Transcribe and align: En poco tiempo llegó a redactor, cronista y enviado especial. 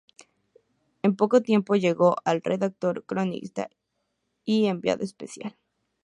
En 1.03 1.15
poco 1.15 1.41
tiempo 1.43 1.75
llegó 1.75 2.15
a 2.25 2.33
redactor, 2.33 3.05
cronista 3.05 3.69
y 4.43 4.65
enviado 4.65 5.03
especial. 5.03 5.55